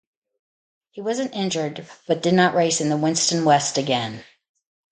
[0.89, 4.23] He wasn't injured, but did not race in the Winston West again.